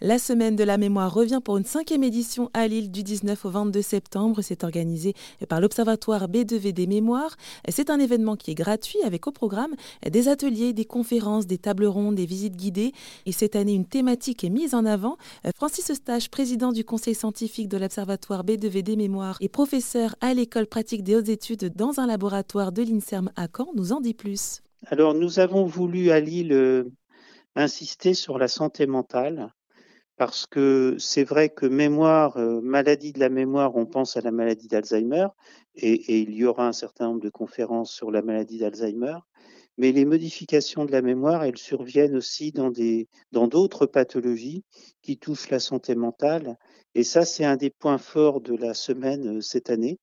La 0.00 0.18
semaine 0.18 0.56
de 0.56 0.64
la 0.64 0.76
mémoire 0.76 1.14
revient 1.14 1.38
pour 1.42 1.56
une 1.56 1.64
cinquième 1.64 2.02
édition 2.02 2.50
à 2.52 2.66
Lille 2.66 2.90
du 2.90 3.04
19 3.04 3.44
au 3.44 3.50
22 3.50 3.80
septembre. 3.80 4.42
C'est 4.42 4.64
organisé 4.64 5.14
par 5.48 5.60
l'Observatoire 5.60 6.28
B2V 6.28 6.72
des 6.72 6.88
mémoires. 6.88 7.36
C'est 7.68 7.90
un 7.90 8.00
événement 8.00 8.34
qui 8.34 8.50
est 8.50 8.56
gratuit 8.56 8.98
avec 9.04 9.28
au 9.28 9.30
programme 9.30 9.72
des 10.04 10.26
ateliers, 10.26 10.72
des 10.72 10.84
conférences, 10.84 11.46
des 11.46 11.58
tables 11.58 11.86
rondes, 11.86 12.16
des 12.16 12.26
visites 12.26 12.56
guidées. 12.56 12.92
Et 13.24 13.30
cette 13.30 13.54
année, 13.54 13.72
une 13.72 13.86
thématique 13.86 14.42
est 14.42 14.50
mise 14.50 14.74
en 14.74 14.84
avant. 14.84 15.16
Francis 15.54 15.88
Eustache, 15.92 16.28
président 16.28 16.72
du 16.72 16.84
conseil 16.84 17.14
scientifique 17.14 17.68
de 17.68 17.78
l'Observatoire 17.78 18.44
B2V 18.44 18.82
des 18.82 18.96
mémoires 18.96 19.38
et 19.40 19.48
professeur 19.48 20.16
à 20.20 20.34
l'école 20.34 20.66
pratique 20.66 21.04
des 21.04 21.14
hautes 21.14 21.28
études 21.28 21.72
dans 21.76 22.00
un 22.00 22.08
laboratoire 22.08 22.72
de 22.72 22.82
l'INSERM 22.82 23.30
à 23.36 23.46
Caen, 23.46 23.68
nous 23.76 23.92
en 23.92 24.00
dit 24.00 24.14
plus. 24.14 24.60
Alors, 24.86 25.14
nous 25.14 25.38
avons 25.38 25.64
voulu 25.64 26.10
à 26.10 26.18
Lille 26.18 26.52
euh, 26.52 26.90
insister 27.54 28.12
sur 28.12 28.38
la 28.38 28.48
santé 28.48 28.86
mentale 28.86 29.52
parce 30.16 30.46
que 30.46 30.96
c'est 30.98 31.24
vrai 31.24 31.48
que 31.48 31.66
mémoire, 31.66 32.36
euh, 32.36 32.60
maladie 32.60 33.12
de 33.12 33.20
la 33.20 33.28
mémoire, 33.28 33.76
on 33.76 33.86
pense 33.86 34.16
à 34.16 34.20
la 34.20 34.30
maladie 34.30 34.68
d'Alzheimer, 34.68 35.26
et, 35.76 36.20
il 36.20 36.34
y 36.34 36.44
aura 36.44 36.68
un 36.68 36.72
certain 36.72 37.06
nombre 37.06 37.20
de 37.20 37.30
conférences 37.30 37.92
sur 37.92 38.10
la 38.10 38.22
maladie 38.22 38.58
d'Alzheimer, 38.58 39.16
mais 39.76 39.90
les 39.90 40.04
modifications 40.04 40.84
de 40.84 40.92
la 40.92 41.02
mémoire, 41.02 41.42
elles 41.42 41.58
surviennent 41.58 42.14
aussi 42.14 42.52
dans 42.52 42.70
des 42.70 43.08
dans 43.32 43.48
d'autres 43.48 43.86
pathologies 43.86 44.62
qui 45.02 45.18
touchent 45.18 45.50
la 45.50 45.58
santé 45.58 45.96
mentale, 45.96 46.58
et 46.94 47.02
ça 47.02 47.24
c'est 47.24 47.44
un 47.44 47.56
des 47.56 47.70
points 47.70 47.98
forts 47.98 48.40
de 48.40 48.54
la 48.54 48.74
semaine 48.74 49.38
euh, 49.38 49.40
cette 49.40 49.70
année. 49.70 49.98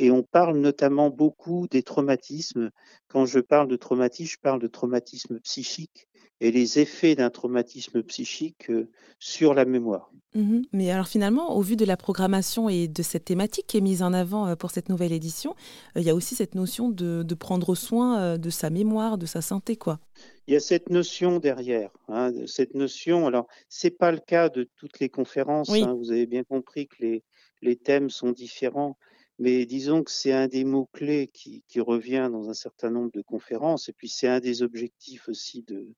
Et 0.00 0.10
on 0.10 0.22
parle 0.22 0.56
notamment 0.56 1.10
beaucoup 1.10 1.68
des 1.70 1.82
traumatismes. 1.82 2.70
Quand 3.08 3.26
je 3.26 3.38
parle 3.38 3.68
de 3.68 3.76
traumatisme, 3.76 4.32
je 4.32 4.38
parle 4.40 4.60
de 4.60 4.66
traumatisme 4.66 5.38
psychique 5.40 6.08
et 6.40 6.50
les 6.50 6.78
effets 6.78 7.14
d'un 7.14 7.28
traumatisme 7.28 8.02
psychique 8.02 8.70
euh, 8.70 8.88
sur 9.18 9.52
la 9.52 9.66
mémoire. 9.66 10.10
Mmh 10.34 10.60
Mais 10.72 10.90
alors 10.90 11.06
finalement, 11.06 11.54
au 11.54 11.60
vu 11.60 11.76
de 11.76 11.84
la 11.84 11.98
programmation 11.98 12.70
et 12.70 12.88
de 12.88 13.02
cette 13.02 13.26
thématique 13.26 13.66
qui 13.66 13.76
est 13.76 13.82
mise 13.82 14.02
en 14.02 14.14
avant 14.14 14.46
euh, 14.46 14.56
pour 14.56 14.70
cette 14.70 14.88
nouvelle 14.88 15.12
édition, 15.12 15.54
euh, 15.96 16.00
il 16.00 16.06
y 16.06 16.10
a 16.10 16.14
aussi 16.14 16.34
cette 16.34 16.54
notion 16.54 16.88
de, 16.88 17.22
de, 17.22 17.34
prendre 17.34 17.74
soin 17.74 18.38
de 18.38 18.50
sa 18.50 18.70
mémoire, 18.70 19.18
de 19.18 19.26
sa 19.26 19.42
santé, 19.42 19.76
quoi. 19.76 20.00
Il 20.46 20.54
y 20.54 20.56
a 20.56 20.60
cette 20.60 20.88
notion 20.88 21.40
derrière, 21.40 21.90
hein, 22.08 22.32
cette 22.46 22.74
notion. 22.74 23.26
Alors, 23.26 23.46
c'est 23.68 23.90
pas 23.90 24.10
le 24.10 24.20
cas 24.20 24.48
de 24.48 24.66
toutes 24.76 24.98
les 24.98 25.10
conférences. 25.10 25.68
Oui. 25.68 25.82
Hein, 25.82 25.94
vous 25.94 26.10
avez 26.10 26.26
bien 26.26 26.42
compris 26.42 26.88
que 26.88 26.96
les, 27.00 27.22
les 27.60 27.76
thèmes 27.76 28.08
sont 28.08 28.32
différents. 28.32 28.96
Mais 29.40 29.64
disons 29.64 30.02
que 30.02 30.10
c'est 30.10 30.32
un 30.32 30.48
des 30.48 30.64
mots-clés 30.64 31.28
qui, 31.32 31.64
qui, 31.66 31.80
revient 31.80 32.28
dans 32.30 32.50
un 32.50 32.54
certain 32.54 32.90
nombre 32.90 33.10
de 33.10 33.22
conférences, 33.22 33.88
et 33.88 33.94
puis 33.94 34.10
c'est 34.10 34.28
un 34.28 34.38
des 34.38 34.62
objectifs 34.62 35.30
aussi 35.30 35.62
de, 35.62 35.88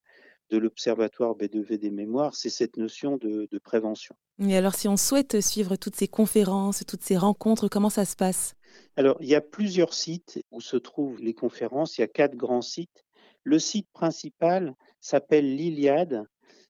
de 0.51 0.59
l'Observatoire 0.59 1.35
B2V 1.35 1.77
des 1.77 1.91
mémoires, 1.91 2.37
c'est 2.37 2.51
cette 2.51 2.77
notion 2.77 3.17
de, 3.17 3.49
de, 3.51 3.59
prévention. 3.59 4.15
Et 4.39 4.57
alors, 4.57 4.77
si 4.77 4.87
on 4.87 4.97
souhaite 4.97 5.41
suivre 5.41 5.75
toutes 5.75 5.97
ces 5.97 6.07
conférences, 6.07 6.85
toutes 6.87 7.03
ces 7.03 7.17
rencontres, 7.17 7.67
comment 7.67 7.91
ça 7.91 8.05
se 8.05 8.15
passe? 8.15 8.55
Alors, 8.95 9.17
il 9.21 9.29
y 9.29 9.35
a 9.35 9.41
plusieurs 9.41 9.93
sites 9.93 10.41
où 10.53 10.61
se 10.61 10.77
trouvent 10.77 11.21
les 11.21 11.35
conférences, 11.35 11.99
il 11.99 12.03
y 12.03 12.05
a 12.05 12.09
quatre 12.09 12.37
grands 12.37 12.63
sites. 12.63 13.05
Le 13.43 13.59
site 13.59 13.89
principal 13.93 14.77
s'appelle 15.01 15.57
l'Iliade, 15.57 16.23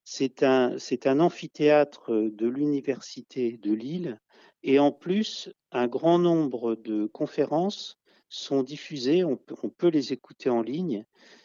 c'est 0.04 0.42
un, 0.42 0.78
c'est 0.78 1.06
un 1.06 1.20
amphithéâtre 1.20 2.12
de 2.12 2.46
l'Université 2.46 3.58
de 3.58 3.74
Lille 3.74 4.18
et 4.62 4.78
en 4.78 4.92
plus, 4.92 5.52
un 5.72 5.88
grand 5.88 6.18
nombre 6.18 6.74
de 6.76 7.06
conférences 7.06 7.98
sont 8.28 8.62
diffusées, 8.62 9.24
on 9.24 9.36
peut, 9.36 9.88
les 9.88 10.12
écouter 10.12 10.48
en 10.48 10.62
ligne, 10.62 11.04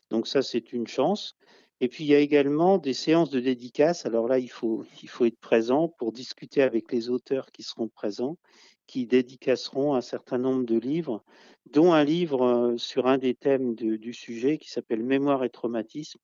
donc 0.10 0.28
ça 0.28 0.42
c'est 0.42 0.72
une 0.72 0.88
chance. 0.88 1.36
Et 1.80 1.88
puis 1.88 2.04
il 2.06 2.08
y 2.08 2.16
a 2.16 2.20
également 2.20 2.78
des 2.78 2.94
séances 2.94 3.30
de 3.30 3.40
dédicaces, 3.40 4.06
alors 4.06 4.28
là 4.28 4.40
il 4.40 4.50
faut, 4.50 4.84
il 5.04 5.10
faut 5.10 5.26
être 5.26 5.40
présent 5.40 5.88
pour 5.88 6.12
discuter 6.12 6.62
avec 6.62 6.92
les 6.92 7.10
auteurs 7.10 7.52
qui 7.52 7.64
seront 7.64 7.88
présents, 7.88 8.38
qui 8.88 9.06
dédicaceront 9.06 9.94
un 9.94 10.02
certain 10.02 10.38
nombre 10.38 10.66
de 10.66 10.78
livres, 10.78 11.24
dont 11.72 11.94
un 11.94 12.04
livre 12.04 12.76
sur 12.78 13.06
un 13.06 13.18
des 13.18 13.36
thèmes 13.36 13.76
du 13.76 14.14
sujet 14.14 14.58
qui 14.58 14.70
s'appelle 14.70 15.04
Mémoire 15.04 15.44
et 15.44 15.50
traumatisme 15.50 16.20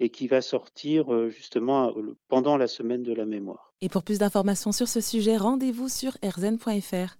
et 0.00 0.10
qui 0.10 0.26
va 0.26 0.40
sortir 0.40 1.28
justement 1.28 1.94
pendant 2.28 2.56
la 2.56 2.66
semaine 2.66 3.02
de 3.02 3.12
la 3.12 3.26
mémoire. 3.26 3.74
Et 3.80 3.88
pour 3.88 4.02
plus 4.02 4.18
d'informations 4.18 4.72
sur 4.72 4.88
ce 4.88 5.00
sujet, 5.00 5.36
rendez-vous 5.36 5.88
sur 5.88 6.16
rzn.fr. 6.24 7.16